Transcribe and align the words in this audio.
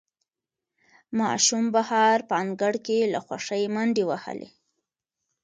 ماشوم 1.19 1.65
بهر 1.75 2.17
په 2.29 2.33
انګړ 2.43 2.73
کې 2.85 2.99
له 3.13 3.19
خوښۍ 3.25 3.63
منډې 3.73 4.03
وهلې 4.09 4.49